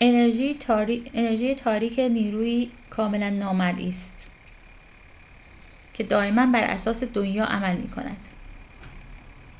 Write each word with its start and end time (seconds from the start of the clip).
انرژی 0.00 0.54
تاریک 1.54 1.98
نیرویی 1.98 2.72
کاملاً 2.90 3.30
نامرئی 3.30 3.88
است 3.88 4.30
که 5.94 6.02
دائماً 6.02 6.46
براساس 6.52 7.04
دنیا 7.04 7.44
عمل 7.44 7.76
می‌کند 7.76 8.18